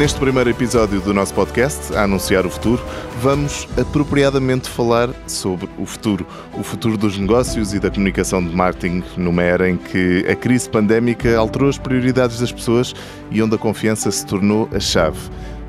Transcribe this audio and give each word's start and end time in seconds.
Neste 0.00 0.18
primeiro 0.18 0.48
episódio 0.48 0.98
do 1.02 1.12
nosso 1.12 1.34
podcast, 1.34 1.94
a 1.94 2.04
anunciar 2.04 2.46
o 2.46 2.50
futuro, 2.50 2.82
vamos 3.20 3.68
apropriadamente 3.78 4.66
falar 4.66 5.10
sobre 5.26 5.68
o 5.76 5.84
futuro. 5.84 6.26
O 6.58 6.62
futuro 6.62 6.96
dos 6.96 7.18
negócios 7.18 7.74
e 7.74 7.78
da 7.78 7.90
comunicação 7.90 8.42
de 8.42 8.56
marketing 8.56 9.04
numa 9.18 9.42
era 9.42 9.68
em 9.68 9.76
que 9.76 10.24
a 10.26 10.34
crise 10.34 10.70
pandémica 10.70 11.36
alterou 11.36 11.68
as 11.68 11.76
prioridades 11.76 12.40
das 12.40 12.50
pessoas 12.50 12.94
e 13.30 13.42
onde 13.42 13.56
a 13.56 13.58
confiança 13.58 14.10
se 14.10 14.24
tornou 14.24 14.70
a 14.72 14.80
chave. 14.80 15.18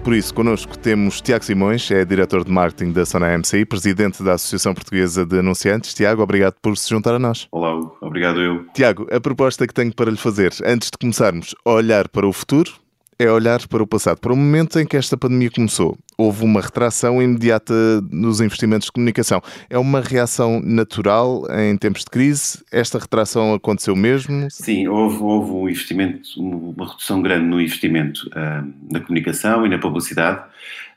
Por 0.01 0.13
isso, 0.13 0.33
connosco 0.33 0.77
temos 0.77 1.19
Tiago 1.19 1.43
Simões, 1.43 1.91
é 1.91 2.05
diretor 2.05 2.45
de 2.45 2.51
marketing 2.53 2.93
da 2.93 3.05
Sona 3.05 3.37
MCI, 3.37 3.65
presidente 3.65 4.23
da 4.23 4.35
Associação 4.35 4.73
Portuguesa 4.73 5.25
de 5.25 5.39
Anunciantes. 5.39 5.93
Tiago, 5.93 6.23
obrigado 6.23 6.55
por 6.61 6.77
se 6.77 6.89
juntar 6.89 7.15
a 7.15 7.19
nós. 7.19 7.49
Olá, 7.51 7.77
obrigado 7.99 8.39
eu. 8.39 8.63
Tiago, 8.73 9.05
a 9.11 9.19
proposta 9.19 9.67
que 9.67 9.73
tenho 9.73 9.93
para 9.93 10.09
lhe 10.09 10.15
fazer, 10.15 10.53
antes 10.65 10.89
de 10.89 10.97
começarmos 10.97 11.53
a 11.65 11.71
olhar 11.71 12.07
para 12.07 12.25
o 12.25 12.31
futuro, 12.31 12.71
é 13.21 13.31
olhar 13.31 13.67
para 13.67 13.83
o 13.83 13.87
passado, 13.87 14.19
para 14.19 14.33
o 14.33 14.35
momento 14.35 14.79
em 14.79 14.85
que 14.85 14.97
esta 14.97 15.15
pandemia 15.15 15.51
começou. 15.51 15.95
Houve 16.17 16.43
uma 16.43 16.59
retração 16.59 17.21
imediata 17.21 17.73
nos 18.11 18.41
investimentos 18.41 18.87
de 18.87 18.91
comunicação. 18.91 19.41
É 19.69 19.77
uma 19.77 20.01
reação 20.01 20.59
natural 20.59 21.45
em 21.51 21.77
tempos 21.77 22.03
de 22.03 22.09
crise? 22.09 22.63
Esta 22.71 22.97
retração 22.97 23.53
aconteceu 23.53 23.95
mesmo? 23.95 24.47
Sim, 24.49 24.87
houve, 24.87 25.17
houve 25.21 25.51
um 25.51 25.69
investimento, 25.69 26.29
uma 26.37 26.87
redução 26.87 27.21
grande 27.21 27.45
no 27.45 27.61
investimento 27.61 28.27
uh, 28.29 28.73
na 28.91 28.99
comunicação 28.99 29.67
e 29.67 29.69
na 29.69 29.77
publicidade. 29.77 30.39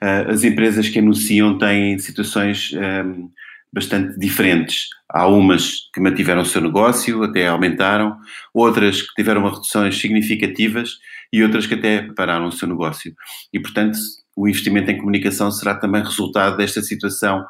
Uh, 0.02 0.30
as 0.30 0.44
empresas 0.44 0.88
que 0.88 0.98
anunciam 0.98 1.58
têm 1.58 1.98
situações 1.98 2.72
uh, 2.72 3.30
bastante 3.70 4.18
diferentes. 4.18 4.88
Há 5.10 5.26
umas 5.26 5.90
que 5.92 6.00
mantiveram 6.00 6.40
o 6.42 6.46
seu 6.46 6.62
negócio, 6.62 7.22
até 7.22 7.48
aumentaram, 7.48 8.16
outras 8.54 9.02
que 9.02 9.14
tiveram 9.14 9.46
reduções 9.46 9.98
significativas 9.98 10.98
e 11.34 11.42
outras 11.42 11.66
que 11.66 11.74
até 11.74 12.02
pararam 12.14 12.46
o 12.46 12.52
seu 12.52 12.68
negócio. 12.68 13.12
E, 13.52 13.58
portanto, 13.58 13.98
o 14.36 14.46
investimento 14.46 14.88
em 14.92 14.96
comunicação 14.96 15.50
será 15.50 15.74
também 15.74 16.00
resultado 16.00 16.56
desta 16.56 16.80
situação, 16.80 17.44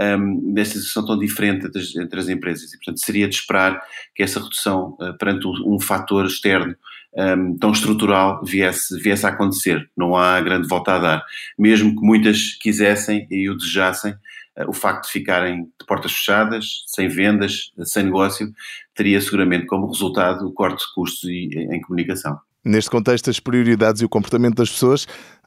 um, 0.00 0.54
desta 0.54 0.78
situação 0.78 1.04
tão 1.04 1.18
diferente 1.18 1.66
entre 1.66 1.82
as, 1.82 1.94
entre 1.96 2.18
as, 2.18 2.30
empresas. 2.30 2.72
E, 2.72 2.78
portanto, 2.78 3.04
seria 3.04 3.28
de 3.28 3.34
esperar 3.34 3.78
que 4.14 4.22
essa 4.22 4.40
redução 4.40 4.96
uh, 4.98 5.12
perante 5.18 5.46
um, 5.46 5.78
fator 5.78 6.24
externo 6.24 6.74
um, 7.14 7.58
tão 7.58 7.72
estrutural 7.72 8.42
viesse, 8.42 8.98
viesse 9.02 9.26
a 9.26 9.28
acontecer. 9.28 9.86
Não 9.94 10.16
há 10.16 10.40
grande 10.40 10.66
volta 10.66 10.94
a 10.94 10.98
dar. 10.98 11.24
Mesmo 11.58 11.94
que 11.94 12.06
muitas 12.06 12.54
quisessem 12.54 13.26
e 13.30 13.50
o 13.50 13.54
desejassem, 13.54 14.12
uh, 14.12 14.66
o 14.66 14.72
facto 14.72 15.08
de 15.08 15.12
ficarem 15.12 15.64
de 15.64 15.86
portas 15.86 16.12
fechadas, 16.12 16.84
sem 16.86 17.06
vendas, 17.06 17.70
sem 17.84 18.04
negócio, 18.04 18.50
teria 18.94 19.20
seguramente 19.20 19.66
como 19.66 19.88
resultado 19.88 20.46
o 20.46 20.54
corte 20.54 20.78
de 20.78 20.94
custos 20.94 21.28
em 21.28 21.82
comunicação. 21.82 22.40
Neste 22.66 22.90
contexto, 22.90 23.30
as 23.30 23.38
prioridades 23.38 24.02
e 24.02 24.04
o 24.04 24.08
comportamento 24.08 24.56
das 24.56 24.68
pessoas 24.68 25.06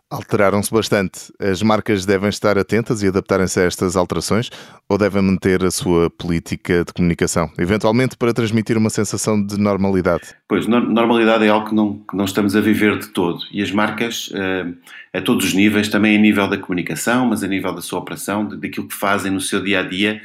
alteraram-se 0.09 0.73
bastante. 0.73 1.33
As 1.37 1.61
marcas 1.61 2.05
devem 2.05 2.29
estar 2.29 2.57
atentas 2.57 3.03
e 3.03 3.09
adaptarem-se 3.09 3.59
a 3.59 3.63
estas 3.63 3.97
alterações 3.97 4.49
ou 4.87 4.97
devem 4.97 5.21
manter 5.21 5.61
a 5.65 5.69
sua 5.69 6.09
política 6.09 6.85
de 6.85 6.93
comunicação, 6.93 7.51
eventualmente 7.59 8.15
para 8.15 8.33
transmitir 8.33 8.77
uma 8.77 8.89
sensação 8.89 9.45
de 9.45 9.59
normalidade? 9.59 10.33
Pois, 10.47 10.65
normalidade 10.65 11.43
é 11.43 11.49
algo 11.49 11.67
que 11.67 11.75
não, 11.75 11.99
que 12.09 12.15
não 12.15 12.23
estamos 12.23 12.55
a 12.55 12.61
viver 12.61 12.97
de 12.97 13.09
todo 13.09 13.39
e 13.51 13.61
as 13.61 13.69
marcas, 13.69 14.29
uh, 14.29 14.73
a 15.13 15.19
todos 15.19 15.45
os 15.45 15.53
níveis, 15.53 15.89
também 15.89 16.15
a 16.15 16.19
nível 16.19 16.47
da 16.47 16.57
comunicação, 16.57 17.25
mas 17.25 17.43
a 17.43 17.47
nível 17.47 17.75
da 17.75 17.81
sua 17.81 17.99
operação, 17.99 18.47
daquilo 18.47 18.87
que 18.87 18.95
fazem 18.95 19.29
no 19.29 19.41
seu 19.41 19.61
dia 19.61 19.81
a 19.81 19.83
dia, 19.83 20.21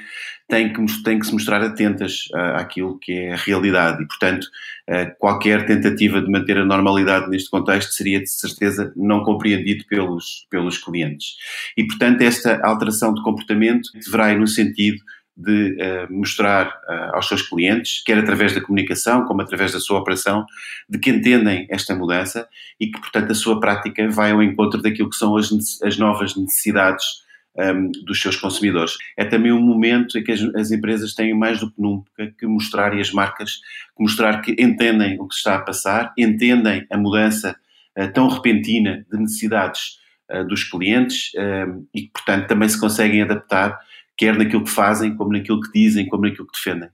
têm 0.49 0.72
que, 0.72 1.03
têm 1.03 1.19
que 1.19 1.27
se 1.27 1.32
mostrar 1.32 1.62
atentas 1.62 2.28
uh, 2.34 2.56
àquilo 2.56 2.99
que 2.99 3.12
é 3.12 3.32
a 3.32 3.37
realidade 3.37 4.03
e, 4.03 4.06
portanto, 4.06 4.44
uh, 4.44 5.19
qualquer 5.19 5.66
tentativa 5.66 6.21
de 6.21 6.31
manter 6.31 6.59
a 6.59 6.65
normalidade 6.65 7.28
neste 7.31 7.50
contexto 7.50 7.93
seria, 7.93 8.21
de 8.21 8.31
certeza, 8.31 8.93
não 8.94 9.25
compreendido 9.25 9.84
pelos, 9.87 10.47
pelos 10.50 10.78
clientes. 10.78 11.37
E, 11.77 11.87
portanto, 11.87 12.21
esta 12.22 12.60
alteração 12.62 13.15
de 13.15 13.22
comportamento 13.22 13.88
deverá 14.04 14.33
ir 14.33 14.38
no 14.38 14.47
sentido 14.47 14.99
de 15.37 15.72
uh, 15.72 16.12
mostrar 16.12 16.69
uh, 16.69 17.16
aos 17.16 17.27
seus 17.27 17.43
clientes, 17.43 18.03
quer 18.04 18.19
através 18.19 18.54
da 18.54 18.60
comunicação, 18.60 19.25
como 19.25 19.43
através 19.43 19.72
da 19.72 19.81
sua 19.81 19.99
operação, 19.99 20.44
de 20.88 20.99
que 20.99 21.10
entendem 21.10 21.66
esta 21.71 21.94
mudança 21.94 22.47
e 22.78 22.87
que, 22.87 23.00
portanto, 23.00 23.33
a 23.33 23.34
sua 23.34 23.59
prática 23.59 24.09
vai 24.09 24.31
ao 24.31 24.43
encontro 24.43 24.81
daquilo 24.81 25.10
que 25.10 25.16
são 25.16 25.37
as, 25.37 25.50
as 25.83 25.99
novas 25.99 26.37
necessidades 26.37 27.24
um, 27.56 27.91
dos 28.04 28.20
seus 28.20 28.37
consumidores. 28.37 28.97
É 29.16 29.25
também 29.25 29.53
um 29.53 29.60
momento 29.60 30.19
em 30.19 30.25
que 30.25 30.32
as, 30.32 30.42
as, 30.54 30.70
empresas 30.70 31.15
têm 31.15 31.34
mais 31.34 31.60
do 31.60 31.70
que 31.70 31.81
nunca 31.81 32.34
que 32.38 32.47
mostrar 32.47 32.97
e 32.97 33.00
as 33.00 33.12
marcas 33.12 33.60
que 33.97 34.03
mostrar 34.03 34.41
que 34.41 34.53
entendem 34.59 35.19
o 35.20 35.28
que 35.28 35.34
está 35.34 35.56
a 35.56 35.60
passar, 35.60 36.12
entendem 36.19 36.87
a 36.91 36.97
mudança 36.97 37.56
uh, 37.98 38.12
tão 38.12 38.28
repentina 38.28 39.06
de 39.10 39.19
necessidades 39.19 39.98
uh, 40.31 40.44
dos 40.44 40.65
clientes 40.65 41.32
um, 41.37 41.87
e 41.94 42.03
que, 42.03 42.12
portanto, 42.12 42.48
também 42.48 42.69
se 42.69 42.81
conseguem 42.81 43.22
adaptar, 43.22 43.78
quer 44.16 44.36
naquilo 44.36 44.65
que 44.65 44.71
fazem, 44.71 45.15
como 45.16 45.32
naquilo 45.32 45.60
que 45.60 45.72
dizem, 45.72 46.06
como 46.06 46.25
naquilo 46.25 46.47
que 46.47 46.59
defendem. 46.59 46.88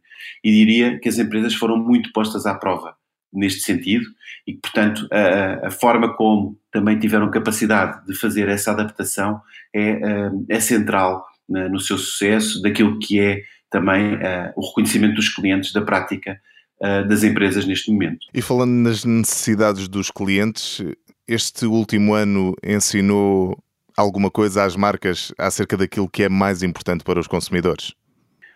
E 0.45 0.51
diria 0.51 0.99
que 0.99 1.09
as 1.09 1.19
empresas 1.19 1.55
foram 1.55 1.77
muito 1.77 2.13
postas 2.13 2.45
à 2.45 2.55
prova 2.55 2.95
neste 3.33 3.61
sentido 3.61 4.05
e 4.47 4.55
que, 4.55 4.61
portanto, 4.61 5.09
a, 5.13 5.69
a, 5.69 5.71
forma 5.71 6.15
como 6.17 6.59
também 6.73 6.99
tiveram 6.99 7.31
capacidade 7.31 8.05
de 8.07 8.15
fazer 8.15 8.49
essa 8.49 8.73
adaptação 8.73 9.41
é, 9.75 9.91
eh, 9.91 10.31
é 10.49 10.61
central 10.61 11.25
no 11.49 11.81
seu 11.81 11.99
sucesso, 11.99 12.63
daquilo 12.63 12.99
que 13.01 13.19
é 13.19 13.43
também 13.71 14.15
uh, 14.15 14.53
o 14.57 14.67
reconhecimento 14.67 15.15
dos 15.15 15.29
clientes 15.29 15.73
da 15.73 15.81
prática 15.81 16.41
uh, 16.81 17.09
das 17.09 17.23
empresas 17.23 17.65
neste 17.65 17.91
momento. 17.91 18.27
E 18.35 18.43
falando 18.43 18.73
nas 18.73 19.05
necessidades 19.05 19.89
dos 19.89 20.11
clientes, 20.11 20.83
este 21.27 21.67
último 21.67 22.15
ano 22.15 22.55
ensinou 22.63 23.57
alguma 23.97 24.31
coisa 24.31 24.65
às 24.65 24.77
marcas 24.77 25.33
acerca 25.39 25.77
daquilo 25.77 26.09
que 26.09 26.25
é 26.25 26.29
mais 26.29 26.63
importante 26.63 27.05
para 27.05 27.21
os 27.21 27.27
consumidores? 27.27 27.95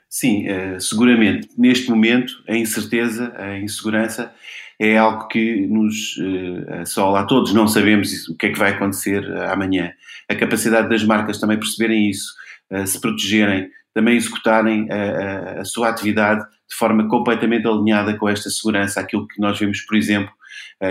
Sim, 0.09 0.47
uh, 0.49 0.81
seguramente. 0.81 1.49
Neste 1.57 1.91
momento, 1.91 2.33
a 2.49 2.57
incerteza, 2.57 3.33
a 3.37 3.59
insegurança 3.59 4.33
é 4.79 4.97
algo 4.97 5.29
que 5.29 5.67
nos 5.67 6.17
uh, 6.17 6.81
assola 6.83 7.21
a 7.21 7.25
todos. 7.25 7.53
Não 7.53 7.69
sabemos 7.69 8.29
o 8.29 8.37
que 8.37 8.47
é 8.47 8.53
que 8.53 8.59
vai 8.59 8.73
acontecer 8.73 9.23
uh, 9.29 9.51
amanhã. 9.51 9.93
A 10.29 10.35
capacidade 10.35 10.89
das 10.89 11.05
marcas 11.05 11.39
também 11.39 11.59
perceberem 11.59 12.11
isso, 12.11 12.33
uh, 12.71 12.87
se 12.87 13.01
protegerem, 13.01 13.69
também 13.93 14.17
executarem 14.17 14.89
a, 14.91 15.61
a, 15.61 15.65
sua 15.65 15.89
atividade 15.89 16.45
de 16.69 16.77
forma 16.77 17.07
completamente 17.09 17.69
alinhada 17.69 18.17
com 18.17 18.29
esta 18.29 18.51
segurança, 18.51 18.99
aquilo 19.01 19.29
que 19.29 19.41
nós 19.41 19.57
vemos, 19.57 19.83
por 19.83 19.97
exemplo, 19.97 20.33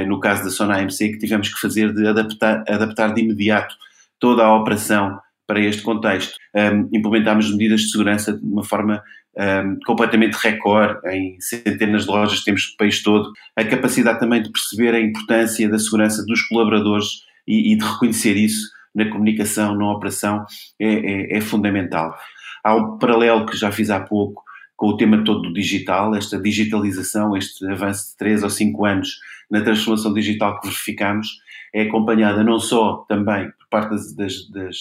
no 0.07 0.21
caso 0.21 0.45
da 0.45 0.49
Sona 0.49 0.77
AMC, 0.77 1.09
que 1.09 1.17
tivemos 1.17 1.53
que 1.53 1.59
fazer 1.59 1.93
de 1.93 2.07
adaptar, 2.07 2.63
adaptar 2.65 3.13
de 3.13 3.21
imediato 3.21 3.75
toda 4.17 4.45
a 4.45 4.55
operação 4.55 5.19
para 5.45 5.59
este 5.59 5.81
contexto. 5.81 6.37
Um, 6.55 6.89
implementámos 6.93 7.51
medidas 7.51 7.81
de 7.81 7.91
segurança 7.91 8.33
de 8.33 8.45
uma 8.45 8.63
forma 8.63 9.03
um, 9.37 9.79
completamente 9.85 10.35
recorde 10.35 10.99
em 11.09 11.39
centenas 11.39 12.03
de 12.03 12.09
lojas 12.09 12.39
que 12.39 12.45
temos 12.45 12.71
no 12.71 12.77
país 12.77 13.01
todo. 13.01 13.31
A 13.55 13.63
capacidade 13.63 14.19
também 14.19 14.41
de 14.41 14.51
perceber 14.51 14.93
a 14.93 14.99
importância 14.99 15.69
da 15.69 15.79
segurança 15.79 16.25
dos 16.25 16.41
colaboradores 16.43 17.23
e, 17.47 17.73
e 17.73 17.77
de 17.77 17.83
reconhecer 17.83 18.37
isso 18.37 18.69
na 18.93 19.09
comunicação, 19.09 19.75
na 19.75 19.91
operação, 19.91 20.45
é, 20.79 20.87
é, 20.87 21.37
é, 21.37 21.41
fundamental. 21.41 22.15
Há 22.63 22.75
um 22.75 22.97
paralelo 22.97 23.45
que 23.45 23.57
já 23.57 23.71
fiz 23.71 23.89
há 23.89 23.99
pouco 23.99 24.43
com 24.75 24.87
o 24.87 24.97
tema 24.97 25.23
todo 25.23 25.41
do 25.41 25.53
digital, 25.53 26.15
esta 26.15 26.39
digitalização, 26.39 27.35
este 27.35 27.65
avanço 27.67 28.11
de 28.11 28.17
3 28.17 28.43
ou 28.43 28.49
5 28.49 28.85
anos 28.85 29.09
na 29.49 29.61
transformação 29.61 30.13
digital 30.13 30.59
que 30.59 30.67
verificamos, 30.67 31.27
é 31.73 31.83
acompanhada 31.83 32.43
não 32.43 32.59
só 32.59 33.05
também 33.07 33.49
por 33.51 33.67
parte 33.69 33.89
das, 33.89 34.15
das, 34.15 34.49
das 34.49 34.75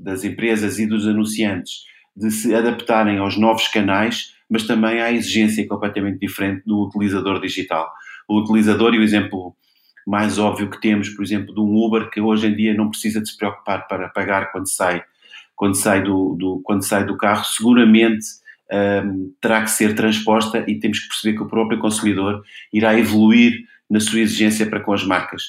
das 0.00 0.24
empresas 0.24 0.78
e 0.78 0.86
dos 0.86 1.06
anunciantes 1.06 1.84
de 2.20 2.30
se 2.30 2.54
adaptarem 2.54 3.18
aos 3.18 3.36
novos 3.38 3.66
canais, 3.68 4.34
mas 4.48 4.66
também 4.66 5.00
à 5.00 5.10
exigência 5.10 5.66
completamente 5.66 6.18
diferente 6.18 6.62
do 6.66 6.82
utilizador 6.82 7.40
digital. 7.40 7.90
O 8.28 8.38
utilizador, 8.38 8.94
e 8.94 8.98
o 8.98 9.02
exemplo 9.02 9.56
mais 10.06 10.38
óbvio 10.38 10.68
que 10.68 10.80
temos, 10.80 11.08
por 11.08 11.24
exemplo, 11.24 11.54
de 11.54 11.60
um 11.60 11.76
Uber, 11.76 12.10
que 12.10 12.20
hoje 12.20 12.46
em 12.46 12.54
dia 12.54 12.74
não 12.74 12.90
precisa 12.90 13.20
de 13.20 13.30
se 13.30 13.36
preocupar 13.36 13.86
para 13.88 14.08
pagar 14.08 14.52
quando 14.52 14.68
sai, 14.68 15.02
quando 15.56 15.74
sai, 15.74 16.02
do, 16.02 16.36
do 16.38 16.60
quando 16.62 16.84
sai 16.84 17.04
do 17.04 17.16
carro, 17.16 17.44
seguramente 17.44 18.26
um, 19.04 19.32
terá 19.40 19.62
que 19.62 19.70
ser 19.70 19.94
transposta 19.94 20.64
e 20.66 20.78
temos 20.78 21.00
que 21.00 21.08
perceber 21.08 21.36
que 21.36 21.42
o 21.42 21.48
próprio 21.48 21.78
consumidor 21.78 22.42
irá 22.72 22.98
evoluir 22.98 23.64
na 23.88 24.00
sua 24.00 24.20
exigência 24.20 24.66
para 24.66 24.80
com 24.80 24.92
as 24.92 25.04
marcas. 25.04 25.42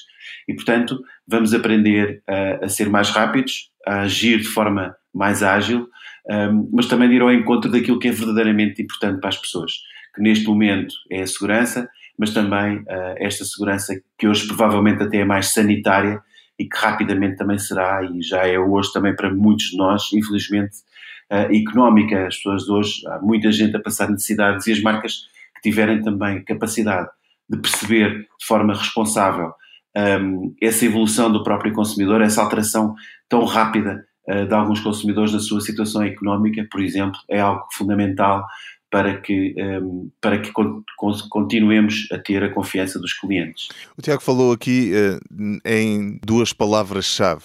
E, 0.48 0.54
portanto, 0.54 1.00
vamos 1.26 1.54
aprender 1.54 2.22
a, 2.26 2.64
a 2.64 2.68
ser 2.68 2.88
mais 2.88 3.10
rápidos, 3.10 3.70
a 3.86 4.00
agir 4.00 4.38
de 4.38 4.48
forma 4.48 4.96
mais 5.14 5.42
ágil, 5.42 5.88
um, 6.30 6.68
mas 6.72 6.86
também 6.86 7.08
de 7.08 7.16
ir 7.16 7.22
ao 7.22 7.32
encontro 7.32 7.70
daquilo 7.70 7.98
que 7.98 8.08
é 8.08 8.12
verdadeiramente 8.12 8.82
importante 8.82 9.20
para 9.20 9.28
as 9.28 9.38
pessoas, 9.38 9.72
que 10.14 10.22
neste 10.22 10.46
momento 10.46 10.94
é 11.10 11.22
a 11.22 11.26
segurança, 11.26 11.88
mas 12.18 12.30
também 12.30 12.78
uh, 12.78 13.14
esta 13.16 13.44
segurança 13.44 13.94
que 14.18 14.28
hoje 14.28 14.46
provavelmente 14.46 15.02
até 15.02 15.18
é 15.18 15.24
mais 15.24 15.52
sanitária 15.52 16.22
e 16.58 16.68
que 16.68 16.76
rapidamente 16.76 17.36
também 17.36 17.58
será, 17.58 18.02
e 18.04 18.22
já 18.22 18.46
é 18.46 18.58
hoje 18.58 18.92
também 18.92 19.16
para 19.16 19.32
muitos 19.32 19.70
de 19.70 19.76
nós, 19.76 20.12
infelizmente, 20.12 20.76
uh, 21.30 21.54
económica. 21.54 22.26
As 22.26 22.36
pessoas 22.36 22.64
de 22.64 22.70
hoje, 22.70 23.06
há 23.08 23.18
muita 23.18 23.50
gente 23.50 23.76
a 23.76 23.80
passar 23.80 24.08
necessidades 24.08 24.66
e 24.66 24.72
as 24.72 24.80
marcas 24.80 25.14
que 25.56 25.70
tiverem 25.70 26.02
também 26.02 26.44
capacidade 26.44 27.08
de 27.48 27.58
perceber 27.58 28.20
de 28.38 28.46
forma 28.46 28.74
responsável 28.74 29.52
um, 29.96 30.54
essa 30.60 30.84
evolução 30.84 31.30
do 31.30 31.42
próprio 31.42 31.72
consumidor, 31.72 32.22
essa 32.22 32.42
alteração 32.42 32.94
tão 33.28 33.44
rápida 33.44 34.04
de 34.28 34.54
alguns 34.54 34.80
consumidores 34.80 35.32
na 35.32 35.40
sua 35.40 35.60
situação 35.60 36.02
económica, 36.02 36.66
por 36.70 36.80
exemplo, 36.80 37.18
é 37.28 37.40
algo 37.40 37.66
fundamental 37.72 38.46
para 38.92 39.18
que, 39.18 39.54
um, 39.58 40.10
para 40.20 40.38
que 40.38 40.52
continuemos 41.30 42.06
a 42.12 42.18
ter 42.18 42.44
a 42.44 42.52
confiança 42.52 42.98
dos 42.98 43.14
clientes. 43.14 43.68
O 43.96 44.02
Tiago 44.02 44.22
falou 44.22 44.52
aqui 44.52 44.92
uh, 44.92 45.60
em 45.64 46.20
duas 46.22 46.52
palavras-chave: 46.52 47.44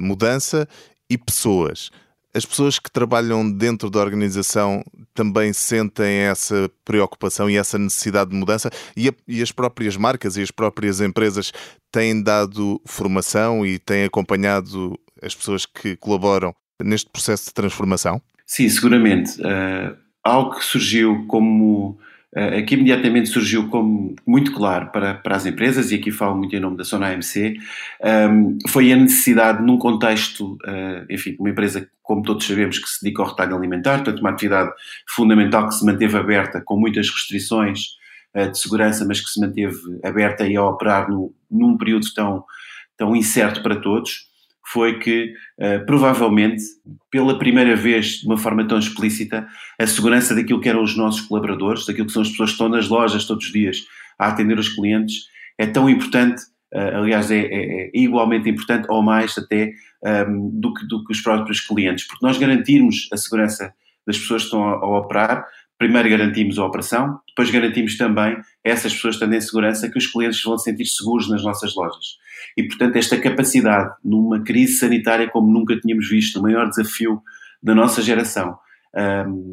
mudança 0.00 0.66
e 1.08 1.18
pessoas. 1.18 1.90
As 2.32 2.46
pessoas 2.46 2.78
que 2.78 2.90
trabalham 2.90 3.50
dentro 3.50 3.90
da 3.90 3.98
organização 3.98 4.84
também 5.12 5.52
sentem 5.52 6.20
essa 6.20 6.70
preocupação 6.84 7.50
e 7.50 7.56
essa 7.56 7.76
necessidade 7.76 8.30
de 8.30 8.36
mudança 8.36 8.70
e, 8.96 9.08
a, 9.08 9.12
e, 9.26 9.42
as 9.42 9.50
próprias 9.50 9.96
marcas 9.96 10.36
e 10.36 10.42
as 10.42 10.50
próprias 10.52 11.00
empresas 11.00 11.52
têm 11.90 12.22
dado 12.22 12.80
formação 12.86 13.66
e 13.66 13.80
têm 13.80 14.04
acompanhado 14.04 14.96
as 15.22 15.34
pessoas 15.34 15.66
que 15.66 15.96
colaboram 15.96 16.54
neste 16.82 17.10
processo 17.10 17.46
de 17.46 17.54
transformação? 17.54 18.20
Sim, 18.46 18.68
seguramente. 18.68 19.40
Uh, 19.40 19.96
algo 20.24 20.56
que 20.56 20.64
surgiu 20.64 21.26
como 21.26 21.98
Uh, 22.32 22.58
aqui 22.58 22.76
imediatamente 22.76 23.28
surgiu 23.28 23.68
como 23.68 24.14
muito 24.24 24.52
claro 24.52 24.92
para, 24.92 25.14
para 25.14 25.34
as 25.34 25.46
empresas, 25.46 25.90
e 25.90 25.96
aqui 25.96 26.12
falo 26.12 26.36
muito 26.36 26.54
em 26.54 26.60
nome 26.60 26.76
da 26.76 26.84
Sona 26.84 27.08
AMC, 27.08 27.56
um, 28.30 28.56
foi 28.68 28.92
a 28.92 28.96
necessidade, 28.96 29.60
num 29.64 29.76
contexto, 29.76 30.52
uh, 30.64 31.04
enfim, 31.10 31.34
uma 31.40 31.50
empresa, 31.50 31.90
como 32.00 32.22
todos 32.22 32.46
sabemos, 32.46 32.78
que 32.78 32.88
se 32.88 33.02
dedica 33.02 33.22
ao 33.22 33.30
retalho 33.30 33.56
alimentar, 33.56 33.96
portanto, 33.96 34.20
uma 34.20 34.30
atividade 34.30 34.70
fundamental 35.08 35.68
que 35.68 35.74
se 35.74 35.84
manteve 35.84 36.16
aberta, 36.16 36.62
com 36.64 36.78
muitas 36.78 37.10
restrições 37.10 37.80
uh, 38.36 38.48
de 38.48 38.56
segurança, 38.56 39.04
mas 39.04 39.20
que 39.20 39.28
se 39.28 39.40
manteve 39.40 39.74
aberta 40.04 40.46
e 40.46 40.54
a 40.54 40.64
operar 40.64 41.10
no, 41.10 41.34
num 41.50 41.76
período 41.76 42.06
tão, 42.14 42.44
tão 42.96 43.16
incerto 43.16 43.60
para 43.60 43.74
todos 43.74 44.29
foi 44.72 44.98
que, 44.98 45.32
uh, 45.58 45.84
provavelmente, 45.86 46.62
pela 47.10 47.38
primeira 47.38 47.74
vez, 47.74 48.20
de 48.20 48.26
uma 48.26 48.36
forma 48.36 48.66
tão 48.66 48.78
explícita, 48.78 49.46
a 49.78 49.86
segurança 49.86 50.34
daquilo 50.34 50.60
que 50.60 50.68
eram 50.68 50.82
os 50.82 50.96
nossos 50.96 51.22
colaboradores, 51.22 51.86
daquilo 51.86 52.06
que 52.06 52.12
são 52.12 52.22
as 52.22 52.30
pessoas 52.30 52.50
que 52.50 52.54
estão 52.54 52.68
nas 52.68 52.88
lojas 52.88 53.24
todos 53.24 53.46
os 53.46 53.52
dias 53.52 53.84
a 54.18 54.28
atender 54.28 54.58
os 54.58 54.68
clientes, 54.68 55.24
é 55.58 55.66
tão 55.66 55.88
importante, 55.90 56.42
uh, 56.74 56.98
aliás, 56.98 57.30
é, 57.30 57.40
é, 57.40 57.86
é, 57.86 57.90
igualmente 57.94 58.48
importante, 58.48 58.86
ou 58.88 59.02
mais 59.02 59.36
até, 59.36 59.72
um, 60.02 60.08
ehm, 60.08 60.50
do, 60.60 60.72
que, 60.72 60.86
do 60.86 61.04
que 61.04 61.12
os 61.12 61.20
próprios 61.20 61.60
clientes, 61.60 62.06
porque 62.06 62.24
nós 62.24 62.38
garantirmos 62.38 63.08
a 63.12 63.16
segurança 63.16 63.74
das 64.06 64.18
pessoas 64.18 64.42
que 64.42 64.46
estão 64.46 64.68
a, 64.68 64.72
a 64.72 64.98
operar, 64.98 65.46
primeiro 65.80 66.10
garantimos 66.10 66.58
a 66.58 66.66
operação, 66.66 67.18
depois 67.26 67.50
garantimos 67.50 67.96
também 67.96 68.36
essas 68.62 68.92
pessoas 68.92 69.14
estando 69.14 69.32
em 69.32 69.40
segurança 69.40 69.90
que 69.90 69.96
os 69.96 70.06
clientes 70.06 70.42
vão 70.42 70.58
se 70.58 70.64
sentir 70.64 70.84
seguros 70.84 71.30
nas 71.30 71.42
nossas 71.42 71.74
lojas. 71.74 72.18
E, 72.54 72.64
portanto, 72.64 72.96
esta 72.96 73.18
capacidade, 73.18 73.90
numa 74.04 74.44
crise 74.44 74.74
sanitária 74.74 75.26
como 75.30 75.50
nunca 75.50 75.74
tínhamos 75.80 76.06
visto, 76.06 76.38
o 76.38 76.42
maior 76.42 76.68
desafio 76.68 77.22
da 77.62 77.74
nossa 77.74 78.02
geração, 78.02 78.58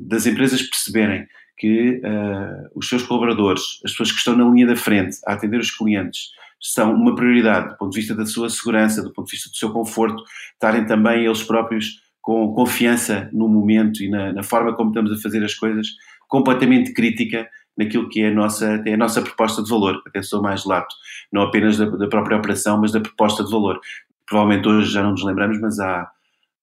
das 0.04 0.26
empresas 0.26 0.62
perceberem 0.62 1.26
que 1.58 2.02
uh, 2.04 2.70
os 2.76 2.90
seus 2.90 3.04
colaboradores, 3.04 3.62
as 3.86 3.92
pessoas 3.92 4.12
que 4.12 4.18
estão 4.18 4.36
na 4.36 4.48
linha 4.50 4.68
da 4.68 4.76
frente 4.76 5.18
a 5.26 5.34
atender 5.34 5.60
os 5.60 5.72
clientes, 5.72 6.32
são 6.60 6.94
uma 6.94 7.16
prioridade 7.16 7.70
do 7.70 7.78
ponto 7.78 7.92
de 7.92 8.00
vista 8.00 8.14
da 8.14 8.26
sua 8.26 8.50
segurança, 8.50 9.02
do 9.02 9.14
ponto 9.14 9.28
de 9.28 9.32
vista 9.32 9.50
do 9.50 9.56
seu 9.56 9.72
conforto, 9.72 10.24
estarem 10.54 10.86
também 10.86 11.26
eles 11.26 11.42
próprios 11.42 12.06
com 12.28 12.54
confiança 12.54 13.30
no 13.32 13.48
momento 13.48 14.04
e 14.04 14.10
na, 14.10 14.34
na 14.34 14.44
forma 14.44 14.76
como 14.76 14.90
estamos 14.90 15.14
a 15.14 15.22
fazer 15.22 15.42
as 15.46 15.54
coisas, 15.54 15.88
completamente 16.28 16.94
crítica 16.94 17.48
naquilo 17.78 18.10
que 18.10 18.22
é 18.22 18.30
a 18.30 18.34
nossa, 18.34 18.82
é 18.86 18.94
a 18.94 18.98
nossa 18.98 19.22
proposta 19.22 19.62
de 19.62 19.70
valor. 19.70 20.02
Até 20.08 20.22
sou 20.22 20.42
mais 20.42 20.66
lato, 20.66 20.96
não 21.32 21.44
apenas 21.44 21.78
da, 21.78 21.86
da, 21.86 22.08
própria 22.08 22.38
operação, 22.38 22.80
mas 22.80 22.92
da 22.92 23.00
proposta 23.00 23.44
de 23.44 23.52
valor. 23.52 23.80
Provavelmente 24.26 24.68
hoje 24.68 24.92
já 24.92 25.04
não 25.04 25.12
nos 25.12 25.24
lembramos, 25.24 25.60
mas 25.62 25.80
há, 25.80 26.10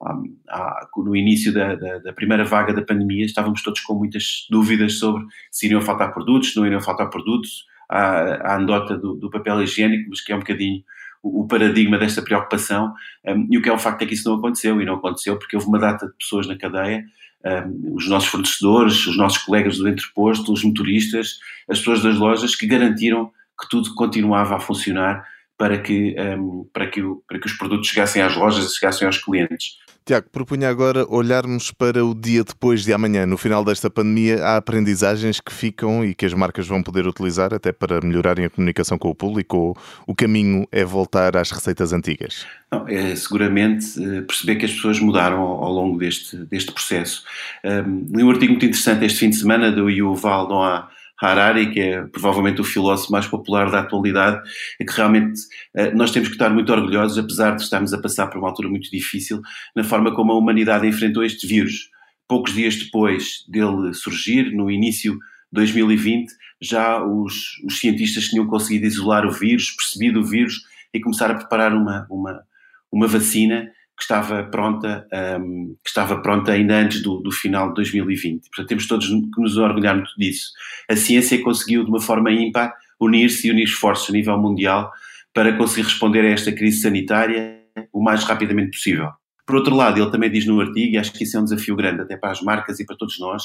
há, 0.03 0.13
há 0.51 0.89
no 0.97 1.15
início 1.15 1.53
da, 1.53 1.77
da, 1.77 1.99
da, 1.99 2.13
primeira 2.13 2.45
vaga 2.45 2.75
da 2.75 2.83
pandemia 2.83 3.25
estávamos 3.25 3.63
todos 3.63 3.81
com 3.81 3.95
muitas 3.95 4.47
dúvidas 4.51 4.99
sobre 4.99 5.25
se 5.51 5.67
iriam 5.67 5.81
faltar 5.81 6.13
produtos, 6.13 6.55
não 6.57 6.67
iriam 6.67 6.81
faltar 6.81 7.09
produtos. 7.09 7.65
Há 7.89 8.53
a 8.53 8.55
anedota 8.57 8.97
do, 8.97 9.15
do 9.15 9.31
papel 9.31 9.63
higiênico, 9.63 10.09
mas 10.09 10.21
que 10.21 10.33
é 10.33 10.37
um 10.37 10.41
bocadinho 10.41 10.83
o, 11.25 11.47
paradigma 11.47 11.99
desta 11.99 12.23
preocupação. 12.23 12.93
Um, 13.27 13.49
e 13.51 13.59
o 13.59 13.63
que 13.63 13.69
é 13.69 13.73
um 13.73 13.79
facto 13.79 14.03
é 14.03 14.07
que 14.07 14.15
isso 14.15 14.29
não 14.29 14.39
aconteceu, 14.39 14.81
e 14.81 14.85
não 14.85 14.95
aconteceu 14.95 15.39
porque 15.39 15.57
houve 15.57 15.69
uma 15.69 15.79
data 15.79 16.07
de 16.07 16.13
pessoas 16.17 16.47
na 16.47 16.57
cadeia 16.57 17.05
um, 17.45 17.95
os 17.95 18.09
nossos 18.09 18.29
fornecedores, 18.29 19.07
os 19.07 19.17
nossos 19.17 19.39
colegas 19.39 19.77
do 19.77 19.89
entreposto, 19.89 20.53
os 20.53 20.65
motoristas, 20.65 21.39
as 21.69 21.79
pessoas 21.79 22.03
das 22.03 22.17
lojas 22.17 22.55
que 22.55 22.67
garantiram 22.67 23.31
que 23.61 23.69
tudo 23.69 23.95
continuava 23.95 24.57
a 24.57 24.61
funcionar 24.61 25.25
para 25.57 25.79
que, 25.79 26.17
um, 26.19 26.69
para 26.73 26.89
que, 26.89 27.03
para 27.29 27.39
que 27.39 27.47
os 27.47 27.53
produtos 27.53 27.89
chegassem 27.89 28.23
às 28.23 28.37
lojas 28.37 28.65
e 28.65 28.75
chegassem 28.75 29.07
aos 29.07 29.19
clientes. 29.19 29.79
Tiago, 30.07 30.29
propunha 30.31 30.69
agora 30.69 31.07
olharmos 31.09 31.71
para 31.71 32.05
o 32.05 32.15
dia 32.15 32.45
depois 32.45 32.85
de 32.85 32.93
amanhã. 32.93 33.25
No 33.25 33.39
final 33.39 33.65
desta 33.65 33.89
pandemia, 33.89 34.45
há 34.45 34.59
aprendizagens 34.59 35.41
que 35.41 35.51
ficam 35.51 36.05
e 36.05 36.15
que 36.15 36.27
as 36.27 36.35
marcas 36.35 36.67
vão 36.67 36.83
poder 36.83 37.07
utilizar 37.07 37.55
até 37.55 37.73
para 37.73 38.03
melhorarem 38.03 38.45
a 38.45 38.51
comunicação 38.51 38.99
com 38.99 39.09
o 39.09 39.15
público 39.15 39.57
ou 39.57 39.77
o 40.07 40.15
caminho 40.15 40.69
é 40.71 40.85
voltar 40.85 41.39
às 41.39 41.51
receitas 41.51 41.95
antigas? 41.95 42.47
Não, 42.71 42.87
é 42.87 43.17
seguramente 43.17 43.87
eh, 43.99 44.21
perceber 44.21 44.57
que 44.57 44.67
as 44.67 44.73
pessoas 44.73 45.01
mudaram 45.01 45.41
ao, 45.41 45.73
longo 45.73 45.97
deste, 45.97 46.37
deste 46.37 46.71
processo. 46.71 47.25
Um, 47.65 48.05
li 48.15 48.23
um 48.23 48.31
artigo 48.31 48.53
muito 48.53 48.67
interessante 48.67 49.07
este 49.07 49.21
fim 49.21 49.31
de 49.31 49.37
semana 49.37 49.73
do 49.73 49.89
Yuval 49.89 50.47
Noah 50.49 50.91
Harari, 51.21 51.73
que 51.73 51.81
é 51.81 52.03
provavelmente 52.03 52.61
o 52.61 52.65
filósofo 52.65 53.13
mais 53.13 53.27
popular 53.27 53.71
da 53.71 53.81
atualidade, 53.81 54.43
é 54.81 54.85
que 54.85 54.93
realmente 54.93 55.41
eh, 55.75 55.93
nós 55.93 56.11
temos 56.11 56.29
que 56.29 56.35
estar 56.35 56.51
muito 56.51 56.73
orgulhosos, 56.73 57.17
apesar 57.19 57.55
de 57.55 57.63
estarmos 57.63 57.93
a 57.93 58.01
passar 58.01 58.27
por 58.27 58.39
uma 58.39 58.49
altura 58.49 58.69
muito 58.69 58.91
difícil, 58.91 59.41
na 59.77 59.85
forma 59.85 60.15
como 60.15 60.33
a 60.33 60.39
humanidade 60.39 60.87
enfrentou 60.87 61.25
este 61.25 61.47
vírus. 61.47 61.91
Poucos 62.27 62.55
dias 62.55 62.77
depois 62.77 63.45
dele 63.49 63.95
surgir, 63.95 64.53
no 64.53 64.71
início 64.71 65.13
de 65.13 65.21
2020, 65.53 66.33
já 66.61 67.03
os, 67.05 67.61
os 67.65 67.79
cientistas 67.79 68.25
tinham 68.25 68.47
conseguido 68.47 68.87
isolar 68.87 69.27
o 69.27 69.31
vírus, 69.31 69.71
percebido 69.71 70.21
o 70.21 70.25
vírus 70.25 70.63
e 70.93 71.01
começar 71.01 71.31
a 71.31 71.35
preparar 71.35 71.75
uma, 71.75 72.07
uma, 72.11 72.43
uma 72.91 73.07
vacina 73.07 73.71
que 73.97 74.03
estava 74.03 74.43
pronta, 74.45 75.07
um, 75.41 75.77
que 75.83 75.89
estava 75.89 76.21
pronta 76.21 76.53
ainda 76.53 76.77
antes 76.77 77.01
do, 77.01 77.21
do, 77.21 77.31
final 77.31 77.69
de 77.69 77.75
2020. 77.75 78.49
Portanto, 78.49 78.69
temos 78.69 78.89
todos 78.89 79.07
que 79.07 79.41
nos 79.41 79.57
orgulhar 79.57 79.95
muito 79.95 80.13
disso. 80.19 80.51
A 80.91 80.97
ciência 80.97 81.41
conseguiu, 81.43 81.85
de 81.85 81.91
uma 81.91 82.01
forma 82.01 82.31
ímpar, 82.33 82.75
unir-se 83.01 83.47
e 83.47 83.51
unir 83.51 83.65
esforços 83.65 84.11
a 84.11 84.13
nível 84.13 84.37
mundial 84.39 84.91
para 85.33 85.57
conseguir 85.57 85.83
responder 85.83 86.21
a 86.23 86.31
esta 86.31 86.53
crise 86.53 86.81
sanitária 86.81 87.61
o 87.93 88.03
mais 88.03 88.25
rapidamente 88.25 88.73
possível. 88.77 89.11
Por 89.47 89.57
outro 89.57 89.75
lado, 89.75 90.01
ele 90.01 90.11
também 90.11 90.31
diz 90.31 90.47
no 90.47 90.61
artigo, 90.61 90.95
e 90.95 90.99
acho 90.99 91.13
que 91.13 91.25
isso 91.25 91.37
é 91.37 91.41
um 91.41 91.45
desafio 91.45 91.77
grande 91.77 92.01
até 92.01 92.17
para 92.17 92.31
as 92.31 92.41
marcas 92.41 92.81
e 92.81 92.87
para 92.87 92.97
todos 92.97 93.19
nós, 93.19 93.43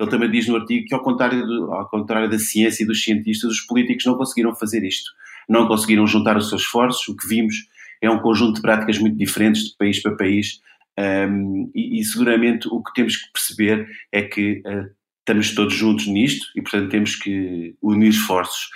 ele 0.00 0.08
também 0.08 0.30
diz 0.30 0.48
no 0.48 0.56
artigo 0.56 0.86
que, 0.86 0.94
ao 0.94 1.02
contrário, 1.02 1.46
do, 1.46 1.72
ao 1.72 1.88
contrário 1.88 2.30
da 2.30 2.38
ciência 2.38 2.84
e 2.84 2.86
dos 2.86 3.04
cientistas, 3.04 3.50
os 3.50 3.60
políticos 3.60 4.06
não 4.06 4.16
conseguiram 4.16 4.54
fazer 4.54 4.82
isto. 4.82 5.10
Não 5.48 5.68
conseguiram 5.68 6.06
juntar 6.06 6.36
os 6.38 6.48
seus 6.48 6.62
esforços. 6.62 7.06
O 7.08 7.16
que 7.16 7.28
vimos 7.28 7.54
é 8.02 8.10
um 8.10 8.18
conjunto 8.18 8.56
de 8.56 8.62
práticas 8.62 8.98
muito 8.98 9.16
diferentes 9.16 9.70
de 9.70 9.76
país 9.78 10.02
para 10.02 10.16
país 10.16 10.60
um, 10.98 11.70
e, 11.74 12.00
e, 12.00 12.04
seguramente 12.04 12.68
o 12.68 12.82
que 12.82 12.92
temos 12.92 13.16
que 13.16 13.32
perceber 13.32 13.88
é 14.10 14.22
que 14.22 14.62
uh, 14.66 14.90
estamos 15.20 15.54
todos 15.54 15.72
juntos 15.72 16.06
nisto 16.06 16.46
e, 16.54 16.60
portanto, 16.60 16.90
temos 16.90 17.16
que 17.16 17.74
unir 17.80 18.10
esforços. 18.10 18.68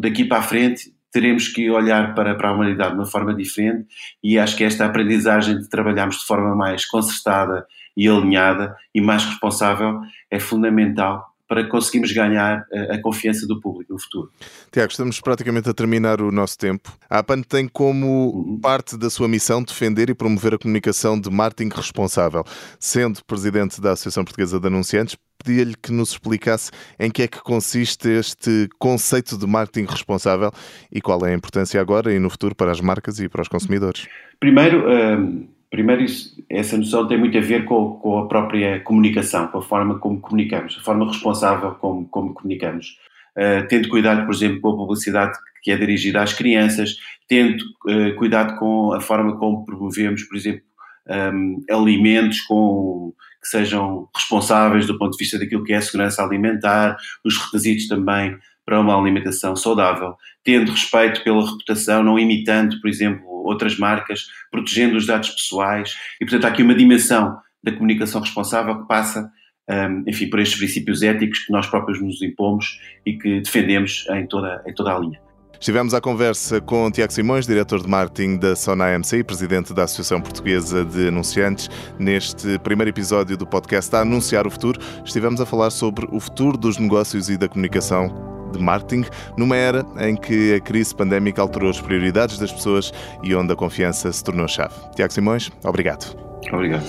Daqui 0.00 0.24
para 0.24 0.38
a 0.38 0.42
frente 0.42 0.94
teremos 1.12 1.48
que 1.48 1.68
olhar 1.70 2.14
para, 2.14 2.34
para 2.34 2.48
a 2.48 2.52
humanidade 2.52 2.92
de 2.92 2.98
uma 2.98 3.06
forma 3.06 3.34
diferente 3.34 3.86
e 4.22 4.38
acho 4.38 4.56
que 4.56 4.64
esta 4.64 4.86
aprendizagem 4.86 5.58
de 5.58 5.68
trabalharmos 5.68 6.18
de 6.18 6.26
forma 6.26 6.54
mais 6.54 6.86
concertada 6.86 7.66
e 7.96 8.08
alinhada 8.08 8.76
e 8.94 9.00
mais 9.00 9.24
responsável 9.24 10.00
é 10.30 10.38
fundamental 10.38 11.34
para 11.48 11.66
conseguirmos 11.66 12.12
ganhar 12.12 12.66
a, 12.70 12.94
a 12.94 13.02
confiança 13.02 13.46
do 13.46 13.58
público 13.58 13.94
no 13.94 13.98
futuro. 13.98 14.30
Tiago, 14.70 14.90
estamos 14.90 15.18
praticamente 15.20 15.68
a 15.68 15.74
terminar 15.74 16.20
o 16.20 16.30
nosso 16.30 16.58
tempo. 16.58 16.92
A 17.08 17.18
APAN 17.18 17.40
tem 17.40 17.66
como 17.66 18.06
uhum. 18.06 18.60
parte 18.60 18.98
da 18.98 19.08
sua 19.08 19.26
missão 19.26 19.62
defender 19.62 20.10
e 20.10 20.14
promover 20.14 20.54
a 20.54 20.58
comunicação 20.58 21.18
de 21.18 21.30
marketing 21.30 21.74
responsável. 21.74 22.44
Sendo 22.78 23.24
presidente 23.24 23.80
da 23.80 23.92
Associação 23.92 24.24
Portuguesa 24.24 24.60
de 24.60 24.66
Anunciantes, 24.66 25.16
pedia-lhe 25.42 25.74
que 25.74 25.90
nos 25.90 26.10
explicasse 26.10 26.70
em 26.98 27.10
que 27.10 27.22
é 27.22 27.28
que 27.28 27.40
consiste 27.40 28.08
este 28.08 28.68
conceito 28.78 29.38
de 29.38 29.46
marketing 29.46 29.90
responsável 29.90 30.52
e 30.92 31.00
qual 31.00 31.24
é 31.24 31.30
a 31.32 31.34
importância 31.34 31.80
agora 31.80 32.12
e 32.12 32.18
no 32.18 32.28
futuro 32.28 32.54
para 32.54 32.70
as 32.70 32.80
marcas 32.80 33.18
e 33.20 33.28
para 33.28 33.40
os 33.40 33.48
consumidores. 33.48 34.06
Primeiro, 34.38 34.84
hum, 34.86 35.48
Primeiro, 35.70 36.02
isso, 36.02 36.42
essa 36.48 36.76
noção 36.76 37.06
tem 37.06 37.18
muito 37.18 37.36
a 37.36 37.42
ver 37.42 37.64
com, 37.64 37.98
com, 37.98 38.18
a 38.18 38.28
própria 38.28 38.80
comunicação, 38.80 39.48
com 39.48 39.58
a 39.58 39.62
forma 39.62 39.98
como 39.98 40.20
comunicamos, 40.20 40.78
a 40.78 40.82
forma 40.82 41.06
responsável 41.06 41.72
como, 41.72 42.08
como 42.08 42.32
comunicamos. 42.32 42.98
Uh, 43.36 43.66
tendo 43.68 43.88
cuidado, 43.88 44.24
por 44.24 44.34
exemplo, 44.34 44.60
com 44.60 44.70
a 44.70 44.76
publicidade 44.76 45.38
que 45.62 45.70
é 45.70 45.76
dirigida 45.76 46.22
às 46.22 46.32
crianças, 46.32 46.96
tendo 47.28 47.62
uh, 47.86 48.14
cuidado 48.16 48.58
com 48.58 48.92
a 48.94 49.00
forma 49.00 49.36
como 49.36 49.64
promovemos, 49.64 50.22
por 50.24 50.36
exemplo, 50.36 50.62
um, 51.08 51.64
alimentos 51.70 52.40
com, 52.42 53.12
que 53.42 53.48
sejam 53.48 54.08
responsáveis 54.14 54.86
do 54.86 54.98
ponto 54.98 55.12
de 55.12 55.18
vista 55.18 55.38
daquilo 55.38 55.64
que 55.64 55.72
é 55.72 55.76
a 55.76 55.82
segurança 55.82 56.22
alimentar, 56.22 56.96
os 57.24 57.36
requisitos 57.36 57.88
também 57.88 58.36
para 58.68 58.78
uma 58.78 59.00
alimentação 59.00 59.56
saudável, 59.56 60.14
tendo 60.44 60.70
respeito 60.70 61.24
pela 61.24 61.42
reputação, 61.42 62.02
não 62.02 62.18
imitando, 62.18 62.78
por 62.82 62.90
exemplo, 62.90 63.26
outras 63.26 63.78
marcas, 63.78 64.26
protegendo 64.50 64.98
os 64.98 65.06
dados 65.06 65.30
pessoais. 65.30 65.96
E, 66.20 66.26
portanto, 66.26 66.44
há 66.44 66.48
aqui 66.48 66.62
uma 66.62 66.74
dimensão 66.74 67.38
da 67.64 67.72
comunicação 67.72 68.20
responsável 68.20 68.82
que 68.82 68.86
passa, 68.86 69.30
um, 69.70 70.04
enfim, 70.06 70.28
por 70.28 70.38
estes 70.38 70.58
princípios 70.58 71.02
éticos 71.02 71.38
que 71.38 71.50
nós 71.50 71.66
próprios 71.66 71.98
nos 72.02 72.20
impomos 72.20 72.78
e 73.06 73.14
que 73.14 73.40
defendemos 73.40 74.04
em 74.10 74.26
toda, 74.26 74.62
em 74.66 74.74
toda 74.74 74.94
a 74.94 74.98
linha. 74.98 75.18
Estivemos 75.58 75.94
à 75.94 76.00
conversa 76.00 76.60
com 76.60 76.90
Tiago 76.90 77.12
Simões, 77.12 77.46
diretor 77.46 77.80
de 77.80 77.88
marketing 77.88 78.36
da 78.36 78.54
Sona 78.54 78.94
AMC 78.94 79.16
e 79.16 79.24
presidente 79.24 79.72
da 79.72 79.84
Associação 79.84 80.20
Portuguesa 80.20 80.84
de 80.84 81.08
Anunciantes. 81.08 81.70
Neste 81.98 82.58
primeiro 82.58 82.90
episódio 82.90 83.34
do 83.34 83.46
podcast 83.46 83.96
A 83.96 84.00
Anunciar 84.00 84.46
o 84.46 84.50
Futuro, 84.50 84.78
estivemos 85.06 85.40
a 85.40 85.46
falar 85.46 85.70
sobre 85.70 86.06
o 86.12 86.20
futuro 86.20 86.58
dos 86.58 86.76
negócios 86.76 87.30
e 87.30 87.38
da 87.38 87.48
comunicação 87.48 88.37
de 88.52 88.58
marketing, 88.58 89.04
numa 89.36 89.56
era 89.56 89.84
em 89.98 90.16
que 90.16 90.54
a 90.54 90.60
crise 90.60 90.94
pandémica 90.94 91.42
alterou 91.42 91.70
as 91.70 91.80
prioridades 91.80 92.38
das 92.38 92.52
pessoas 92.52 92.92
e 93.22 93.34
onde 93.34 93.52
a 93.52 93.56
confiança 93.56 94.12
se 94.12 94.22
tornou 94.22 94.48
chave. 94.48 94.74
Tiago 94.94 95.12
Simões, 95.12 95.50
obrigado. 95.64 96.16
Obrigado. 96.52 96.84